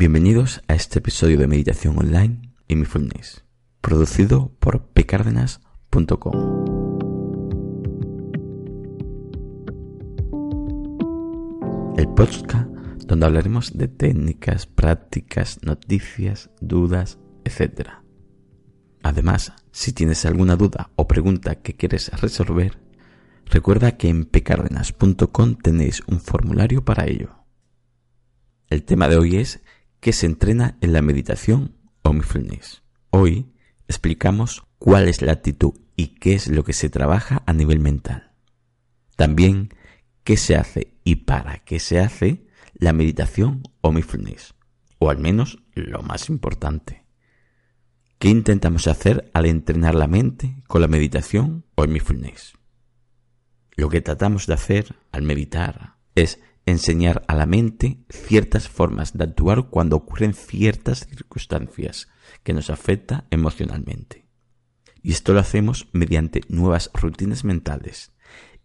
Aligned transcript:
Bienvenidos 0.00 0.62
a 0.66 0.74
este 0.74 1.00
episodio 1.00 1.36
de 1.36 1.46
meditación 1.46 1.98
online 1.98 2.54
en 2.68 2.78
Mindfulness, 2.78 3.44
producido 3.82 4.50
por 4.58 4.86
pcardenas.com. 4.94 6.32
El 11.98 12.08
podcast 12.14 12.70
donde 13.04 13.26
hablaremos 13.26 13.76
de 13.76 13.88
técnicas, 13.88 14.64
prácticas, 14.66 15.62
noticias, 15.64 16.48
dudas, 16.62 17.18
etc. 17.44 17.90
Además, 19.02 19.52
si 19.70 19.92
tienes 19.92 20.24
alguna 20.24 20.56
duda 20.56 20.92
o 20.96 21.06
pregunta 21.06 21.56
que 21.56 21.76
quieres 21.76 22.10
resolver, 22.22 22.78
recuerda 23.44 23.98
que 23.98 24.08
en 24.08 24.24
pcardenas.com 24.24 25.56
tenéis 25.56 26.00
un 26.06 26.20
formulario 26.20 26.86
para 26.86 27.04
ello. 27.04 27.36
El 28.70 28.84
tema 28.84 29.06
de 29.06 29.18
hoy 29.18 29.36
es 29.36 29.60
¿qué 30.00 30.12
se 30.12 30.26
entrena 30.26 30.78
en 30.80 30.92
la 30.92 31.02
meditación 31.02 31.76
mindfulness? 32.04 32.82
Hoy 33.10 33.52
explicamos 33.86 34.64
cuál 34.78 35.08
es 35.08 35.20
la 35.22 35.32
actitud 35.32 35.74
y 35.94 36.18
qué 36.18 36.34
es 36.34 36.48
lo 36.48 36.64
que 36.64 36.72
se 36.72 36.88
trabaja 36.88 37.42
a 37.46 37.52
nivel 37.52 37.80
mental. 37.80 38.32
También 39.16 39.74
qué 40.24 40.36
se 40.36 40.56
hace 40.56 40.94
y 41.04 41.16
para 41.16 41.58
qué 41.64 41.78
se 41.78 42.00
hace 42.00 42.46
la 42.74 42.92
meditación 42.94 43.62
o 43.82 43.92
mindfulness, 43.92 44.54
o 44.98 45.10
al 45.10 45.18
menos 45.18 45.62
lo 45.74 46.02
más 46.02 46.30
importante. 46.30 47.04
¿Qué 48.18 48.28
intentamos 48.28 48.86
hacer 48.86 49.30
al 49.34 49.46
entrenar 49.46 49.94
la 49.94 50.06
mente 50.06 50.62
con 50.66 50.80
la 50.80 50.88
meditación 50.88 51.64
o 51.74 51.86
mindfulness? 51.86 52.54
Lo 53.76 53.88
que 53.88 54.00
tratamos 54.00 54.46
de 54.46 54.54
hacer 54.54 54.94
al 55.12 55.22
meditar 55.22 55.96
es 56.14 56.40
enseñar 56.66 57.24
a 57.28 57.34
la 57.34 57.46
mente 57.46 57.98
ciertas 58.08 58.68
formas 58.68 59.16
de 59.16 59.24
actuar 59.24 59.68
cuando 59.68 59.96
ocurren 59.96 60.34
ciertas 60.34 61.06
circunstancias 61.06 62.08
que 62.42 62.52
nos 62.52 62.70
afectan 62.70 63.24
emocionalmente. 63.30 64.26
Y 65.02 65.12
esto 65.12 65.32
lo 65.32 65.40
hacemos 65.40 65.88
mediante 65.92 66.42
nuevas 66.48 66.90
rutinas 66.94 67.44
mentales 67.44 68.12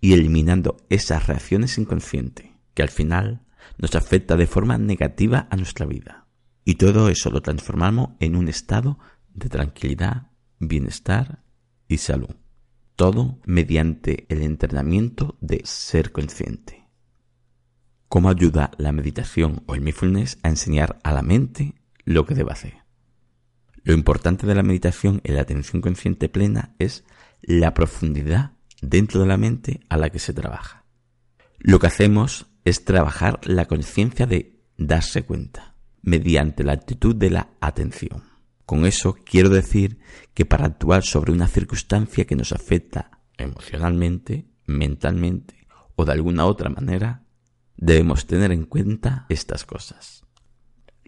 y 0.00 0.12
eliminando 0.12 0.76
esas 0.90 1.26
reacciones 1.26 1.78
inconscientes 1.78 2.50
que 2.74 2.82
al 2.82 2.90
final 2.90 3.46
nos 3.78 3.94
afecta 3.94 4.36
de 4.36 4.46
forma 4.46 4.76
negativa 4.78 5.46
a 5.50 5.56
nuestra 5.56 5.86
vida. 5.86 6.26
Y 6.64 6.74
todo 6.74 7.08
eso 7.08 7.30
lo 7.30 7.42
transformamos 7.42 8.10
en 8.20 8.36
un 8.36 8.48
estado 8.48 8.98
de 9.32 9.48
tranquilidad, 9.48 10.30
bienestar 10.58 11.44
y 11.88 11.98
salud. 11.98 12.34
Todo 12.96 13.40
mediante 13.44 14.26
el 14.28 14.42
entrenamiento 14.42 15.36
de 15.40 15.62
ser 15.64 16.12
consciente 16.12 16.83
cómo 18.08 18.28
ayuda 18.28 18.70
la 18.78 18.92
meditación 18.92 19.62
o 19.66 19.74
el 19.74 19.80
mindfulness 19.80 20.38
a 20.42 20.48
enseñar 20.48 20.98
a 21.02 21.12
la 21.12 21.22
mente 21.22 21.74
lo 22.04 22.26
que 22.26 22.34
debe 22.34 22.52
hacer. 22.52 22.84
Lo 23.82 23.92
importante 23.92 24.46
de 24.46 24.54
la 24.54 24.62
meditación 24.62 25.20
en 25.24 25.34
la 25.34 25.42
atención 25.42 25.82
consciente 25.82 26.28
plena 26.28 26.74
es 26.78 27.04
la 27.42 27.74
profundidad 27.74 28.52
dentro 28.80 29.20
de 29.20 29.26
la 29.26 29.36
mente 29.36 29.80
a 29.88 29.96
la 29.96 30.10
que 30.10 30.18
se 30.18 30.32
trabaja. 30.32 30.84
Lo 31.58 31.78
que 31.78 31.86
hacemos 31.86 32.46
es 32.64 32.84
trabajar 32.84 33.40
la 33.44 33.66
conciencia 33.66 34.26
de 34.26 34.62
darse 34.76 35.22
cuenta 35.22 35.74
mediante 36.02 36.64
la 36.64 36.72
actitud 36.72 37.14
de 37.14 37.30
la 37.30 37.48
atención. 37.60 38.22
Con 38.66 38.86
eso 38.86 39.16
quiero 39.24 39.50
decir 39.50 39.98
que 40.32 40.46
para 40.46 40.66
actuar 40.66 41.02
sobre 41.02 41.32
una 41.32 41.48
circunstancia 41.48 42.26
que 42.26 42.36
nos 42.36 42.52
afecta 42.52 43.20
emocionalmente, 43.36 44.46
mentalmente 44.66 45.66
o 45.96 46.04
de 46.04 46.12
alguna 46.12 46.46
otra 46.46 46.70
manera, 46.70 47.23
debemos 47.76 48.26
tener 48.26 48.52
en 48.52 48.64
cuenta 48.64 49.26
estas 49.28 49.64
cosas. 49.64 50.24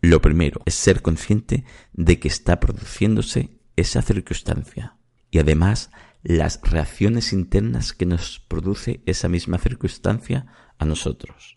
Lo 0.00 0.20
primero 0.20 0.60
es 0.66 0.74
ser 0.74 1.02
consciente 1.02 1.64
de 1.92 2.18
que 2.18 2.28
está 2.28 2.60
produciéndose 2.60 3.60
esa 3.76 4.02
circunstancia 4.02 4.96
y 5.30 5.38
además 5.38 5.90
las 6.22 6.60
reacciones 6.62 7.32
internas 7.32 7.92
que 7.92 8.06
nos 8.06 8.40
produce 8.40 9.02
esa 9.06 9.28
misma 9.28 9.58
circunstancia 9.58 10.46
a 10.78 10.84
nosotros. 10.84 11.56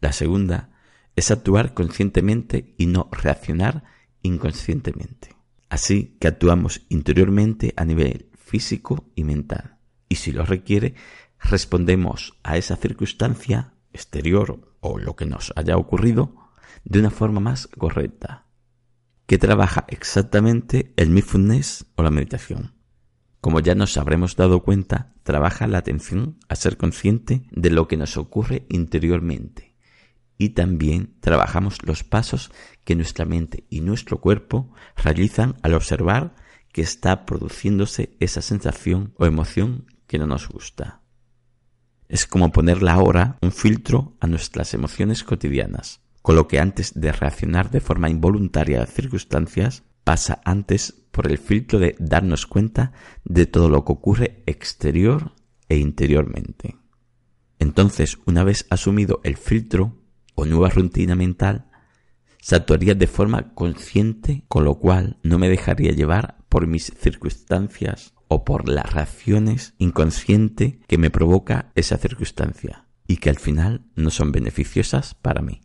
La 0.00 0.12
segunda 0.12 0.70
es 1.16 1.30
actuar 1.30 1.74
conscientemente 1.74 2.74
y 2.76 2.86
no 2.86 3.08
reaccionar 3.10 3.84
inconscientemente. 4.22 5.34
Así 5.68 6.16
que 6.20 6.28
actuamos 6.28 6.86
interiormente 6.88 7.72
a 7.76 7.84
nivel 7.84 8.30
físico 8.36 9.10
y 9.14 9.24
mental. 9.24 9.78
Y 10.08 10.16
si 10.16 10.32
lo 10.32 10.44
requiere, 10.44 10.94
respondemos 11.50 12.38
a 12.42 12.56
esa 12.56 12.76
circunstancia 12.76 13.74
exterior 13.92 14.74
o 14.80 14.98
lo 14.98 15.16
que 15.16 15.26
nos 15.26 15.52
haya 15.56 15.76
ocurrido 15.76 16.34
de 16.84 17.00
una 17.00 17.10
forma 17.10 17.40
más 17.40 17.66
correcta, 17.66 18.46
que 19.26 19.38
trabaja 19.38 19.84
exactamente 19.88 20.92
el 20.96 21.10
mindfulness 21.10 21.86
o 21.96 22.02
la 22.02 22.10
meditación. 22.10 22.74
Como 23.40 23.60
ya 23.60 23.74
nos 23.74 23.96
habremos 23.96 24.36
dado 24.36 24.62
cuenta, 24.62 25.14
trabaja 25.22 25.66
la 25.66 25.78
atención 25.78 26.38
a 26.48 26.56
ser 26.56 26.76
consciente 26.76 27.42
de 27.50 27.70
lo 27.70 27.88
que 27.88 27.96
nos 27.96 28.16
ocurre 28.16 28.66
interiormente 28.68 29.76
y 30.38 30.50
también 30.50 31.16
trabajamos 31.20 31.82
los 31.84 32.04
pasos 32.04 32.50
que 32.84 32.94
nuestra 32.94 33.24
mente 33.24 33.64
y 33.70 33.80
nuestro 33.80 34.20
cuerpo 34.20 34.72
realizan 34.96 35.56
al 35.62 35.74
observar 35.74 36.34
que 36.72 36.82
está 36.82 37.24
produciéndose 37.24 38.16
esa 38.20 38.42
sensación 38.42 39.14
o 39.16 39.26
emoción 39.26 39.86
que 40.06 40.18
no 40.18 40.26
nos 40.26 40.48
gusta. 40.48 41.00
Es 42.08 42.26
como 42.26 42.52
ponerle 42.52 42.90
ahora 42.90 43.38
un 43.42 43.52
filtro 43.52 44.16
a 44.20 44.26
nuestras 44.26 44.74
emociones 44.74 45.24
cotidianas, 45.24 46.00
con 46.22 46.36
lo 46.36 46.48
que 46.48 46.60
antes 46.60 46.92
de 46.94 47.12
reaccionar 47.12 47.70
de 47.70 47.80
forma 47.80 48.10
involuntaria 48.10 48.82
a 48.82 48.86
circunstancias, 48.86 49.84
pasa 50.04 50.40
antes 50.44 50.92
por 51.10 51.30
el 51.30 51.38
filtro 51.38 51.78
de 51.78 51.96
darnos 51.98 52.46
cuenta 52.46 52.92
de 53.24 53.46
todo 53.46 53.68
lo 53.68 53.84
que 53.84 53.92
ocurre 53.92 54.42
exterior 54.46 55.32
e 55.68 55.78
interiormente. 55.78 56.76
Entonces, 57.58 58.18
una 58.26 58.44
vez 58.44 58.66
asumido 58.70 59.20
el 59.24 59.36
filtro 59.36 60.02
o 60.34 60.44
nueva 60.44 60.68
rutina 60.68 61.16
mental, 61.16 61.70
se 62.40 62.54
actuaría 62.54 62.94
de 62.94 63.06
forma 63.08 63.54
consciente, 63.54 64.44
con 64.46 64.64
lo 64.64 64.76
cual 64.76 65.18
no 65.22 65.38
me 65.38 65.48
dejaría 65.48 65.90
llevar 65.90 66.44
por 66.48 66.66
mis 66.66 66.92
circunstancias 66.96 68.15
o 68.28 68.44
por 68.44 68.68
las 68.68 68.92
reacciones 68.92 69.74
inconscientes 69.78 70.74
que 70.86 70.98
me 70.98 71.10
provoca 71.10 71.72
esa 71.74 71.96
circunstancia 71.96 72.86
y 73.06 73.18
que 73.18 73.30
al 73.30 73.38
final 73.38 73.86
no 73.94 74.10
son 74.10 74.32
beneficiosas 74.32 75.14
para 75.14 75.42
mí. 75.42 75.60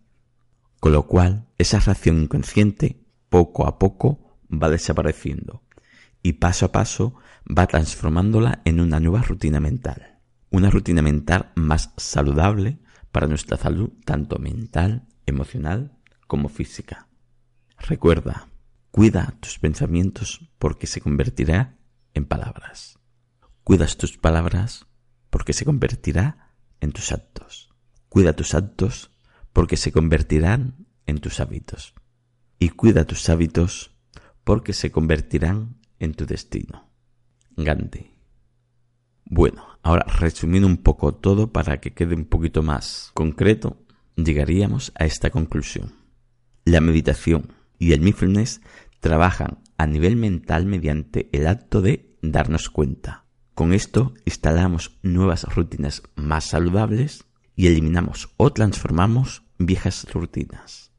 Con 0.79 0.93
lo 0.93 1.07
cual, 1.07 1.47
esa 1.57 1.79
reacción 1.79 2.23
inconsciente 2.23 3.03
poco 3.29 3.67
a 3.67 3.79
poco 3.79 4.37
va 4.51 4.69
desapareciendo 4.69 5.63
y 6.23 6.33
paso 6.33 6.67
a 6.67 6.71
paso 6.71 7.15
va 7.45 7.67
transformándola 7.67 8.61
en 8.65 8.79
una 8.79 8.99
nueva 8.99 9.21
rutina 9.21 9.59
mental. 9.59 10.19
Una 10.49 10.69
rutina 10.69 11.01
mental 11.01 11.51
más 11.55 11.93
saludable 11.97 12.79
para 13.11 13.27
nuestra 13.27 13.57
salud 13.57 13.91
tanto 14.05 14.37
mental, 14.37 15.07
emocional 15.25 15.97
como 16.27 16.49
física. 16.49 17.07
Recuerda, 17.77 18.49
cuida 18.91 19.35
tus 19.39 19.59
pensamientos 19.59 20.51
porque 20.59 20.87
se 20.87 21.01
convertirá 21.01 21.77
en 22.13 22.25
palabras. 22.25 22.99
Cuidas 23.63 23.97
tus 23.97 24.17
palabras 24.17 24.85
porque 25.29 25.53
se 25.53 25.65
convertirá 25.65 26.55
en 26.79 26.91
tus 26.91 27.11
actos. 27.11 27.69
Cuida 28.09 28.33
tus 28.33 28.53
actos 28.53 29.11
porque 29.53 29.77
se 29.77 29.91
convertirán 29.91 30.87
en 31.05 31.19
tus 31.19 31.39
hábitos. 31.39 31.93
Y 32.59 32.69
cuida 32.69 33.05
tus 33.05 33.29
hábitos 33.29 33.95
porque 34.43 34.73
se 34.73 34.91
convertirán 34.91 35.77
en 35.99 36.13
tu 36.13 36.25
destino. 36.25 36.89
Gandhi. 37.55 38.11
Bueno, 39.25 39.65
ahora 39.81 40.05
resumiendo 40.07 40.67
un 40.67 40.77
poco 40.77 41.15
todo 41.15 41.51
para 41.51 41.79
que 41.79 41.93
quede 41.93 42.15
un 42.15 42.25
poquito 42.25 42.63
más 42.63 43.11
concreto, 43.13 43.77
llegaríamos 44.15 44.91
a 44.95 45.05
esta 45.05 45.29
conclusión. 45.29 45.93
La 46.65 46.81
meditación 46.81 47.53
y 47.79 47.93
el 47.93 48.01
mindfulness 48.01 48.61
trabajan 48.99 49.59
a 49.81 49.87
nivel 49.87 50.15
mental 50.15 50.67
mediante 50.67 51.27
el 51.31 51.47
acto 51.47 51.81
de 51.81 52.15
darnos 52.21 52.69
cuenta. 52.69 53.25
Con 53.55 53.73
esto 53.73 54.13
instalamos 54.25 54.99
nuevas 55.01 55.43
rutinas 55.55 56.03
más 56.13 56.45
saludables 56.45 57.25
y 57.55 57.65
eliminamos 57.65 58.29
o 58.37 58.53
transformamos 58.53 59.41
viejas 59.57 60.05
rutinas. 60.13 60.91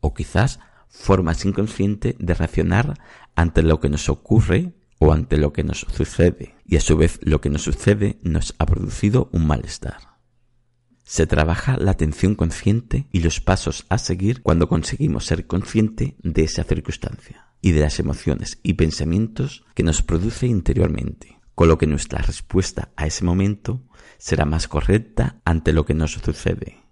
O 0.00 0.12
quizás 0.12 0.60
formas 0.90 1.46
inconscientes 1.46 2.14
de 2.18 2.34
reaccionar 2.34 3.00
ante 3.34 3.62
lo 3.62 3.80
que 3.80 3.88
nos 3.88 4.10
ocurre 4.10 4.74
o 4.98 5.14
ante 5.14 5.38
lo 5.38 5.54
que 5.54 5.64
nos 5.64 5.86
sucede. 5.90 6.56
Y 6.66 6.76
a 6.76 6.80
su 6.80 6.98
vez 6.98 7.18
lo 7.22 7.40
que 7.40 7.48
nos 7.48 7.62
sucede 7.62 8.18
nos 8.22 8.54
ha 8.58 8.66
producido 8.66 9.30
un 9.32 9.46
malestar. 9.46 10.18
Se 11.04 11.26
trabaja 11.26 11.78
la 11.78 11.92
atención 11.92 12.34
consciente 12.34 13.06
y 13.12 13.20
los 13.20 13.40
pasos 13.40 13.86
a 13.88 13.96
seguir 13.96 14.42
cuando 14.42 14.68
conseguimos 14.68 15.24
ser 15.24 15.46
consciente 15.46 16.16
de 16.22 16.44
esa 16.44 16.64
circunstancia 16.64 17.45
y 17.66 17.72
de 17.72 17.80
las 17.80 17.98
emociones 17.98 18.60
y 18.62 18.74
pensamientos 18.74 19.64
que 19.74 19.82
nos 19.82 20.00
produce 20.00 20.46
interiormente, 20.46 21.40
con 21.56 21.66
lo 21.66 21.78
que 21.78 21.88
nuestra 21.88 22.22
respuesta 22.22 22.92
a 22.94 23.08
ese 23.08 23.24
momento 23.24 23.82
será 24.18 24.44
más 24.44 24.68
correcta 24.68 25.40
ante 25.44 25.72
lo 25.72 25.84
que 25.84 25.92
nos 25.92 26.12
sucede, 26.12 26.84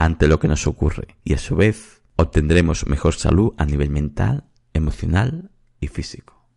ante 0.00 0.26
lo 0.26 0.40
que 0.40 0.48
nos 0.48 0.66
ocurre 0.66 1.16
y 1.22 1.34
a 1.34 1.38
su 1.38 1.54
vez 1.54 2.02
obtendremos 2.16 2.88
mejor 2.88 3.14
salud 3.14 3.52
a 3.56 3.64
nivel 3.66 3.88
mental, 3.88 4.50
emocional 4.74 5.52
y 5.78 5.86
físico. 5.86 6.50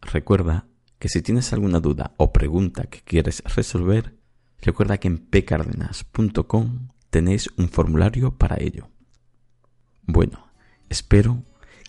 Recuerda 0.00 0.68
que 1.00 1.08
si 1.08 1.22
tienes 1.22 1.52
alguna 1.52 1.80
duda 1.80 2.14
o 2.18 2.32
pregunta 2.32 2.84
que 2.84 3.00
quieres 3.00 3.42
resolver, 3.56 4.16
recuerda 4.60 4.98
que 4.98 5.08
en 5.08 5.18
pcardenas.com 5.18 6.90
tenéis 7.10 7.50
un 7.56 7.68
formulario 7.68 8.38
para 8.38 8.62
ello. 8.62 8.90
Bueno, 10.04 10.46
espero 10.88 11.42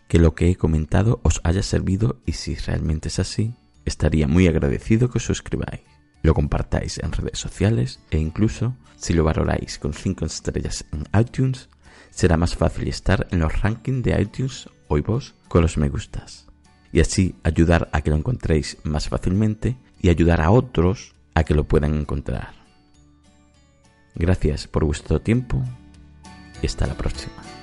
que 0.07 0.19
lo 0.19 0.35
que 0.35 0.49
he 0.49 0.55
comentado 0.55 1.19
os 1.23 1.41
haya 1.43 1.63
servido 1.63 2.21
y 2.25 2.33
si 2.33 2.55
realmente 2.55 3.07
es 3.07 3.19
así, 3.19 3.55
estaría 3.85 4.27
muy 4.27 4.47
agradecido 4.47 5.09
que 5.09 5.17
os 5.17 5.25
suscribáis, 5.25 5.81
lo 6.21 6.33
compartáis 6.33 6.99
en 6.99 7.11
redes 7.11 7.37
sociales 7.37 7.99
e 8.09 8.17
incluso 8.17 8.75
si 8.95 9.13
lo 9.13 9.23
valoráis 9.23 9.77
con 9.77 9.93
5 9.93 10.25
estrellas 10.25 10.85
en 10.93 11.03
iTunes, 11.19 11.69
será 12.09 12.37
más 12.37 12.55
fácil 12.55 12.87
estar 12.87 13.27
en 13.31 13.39
los 13.39 13.61
rankings 13.61 14.03
de 14.03 14.21
iTunes 14.21 14.69
o 14.87 15.01
vos 15.01 15.35
con 15.47 15.61
los 15.61 15.77
me 15.77 15.89
gustas. 15.89 16.47
Y 16.91 16.99
así 16.99 17.35
ayudar 17.43 17.89
a 17.91 18.01
que 18.01 18.11
lo 18.11 18.15
encontréis 18.15 18.77
más 18.83 19.09
fácilmente 19.09 19.77
y 19.99 20.09
ayudar 20.09 20.41
a 20.41 20.51
otros 20.51 21.15
a 21.33 21.43
que 21.43 21.55
lo 21.55 21.65
puedan 21.65 21.95
encontrar. 21.95 22.53
Gracias 24.15 24.67
por 24.67 24.85
vuestro 24.85 25.19
tiempo 25.19 25.61
y 26.61 26.67
hasta 26.67 26.85
la 26.85 26.95
próxima. 26.95 27.62